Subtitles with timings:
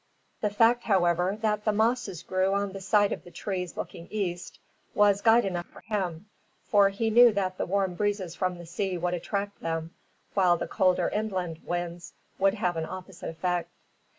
[0.41, 4.57] The fact, however, that the mosses grew on the side of the trees looking east,
[4.95, 6.25] was guide enough for him;
[6.65, 9.93] for he knew that the warm breezes from the sea would attract them,
[10.33, 13.69] while the colder inland winds would have an opposite effect.